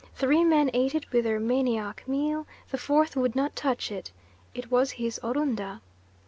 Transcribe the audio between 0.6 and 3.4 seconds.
ate it with their manioc meal, the fourth would